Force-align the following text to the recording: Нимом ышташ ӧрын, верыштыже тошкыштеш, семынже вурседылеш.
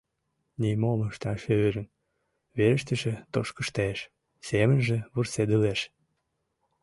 Нимом 0.61 0.99
ышташ 1.09 1.41
ӧрын, 1.65 1.87
верыштыже 2.57 3.13
тошкыштеш, 3.33 3.97
семынже 4.47 4.97
вурседылеш. 5.13 5.79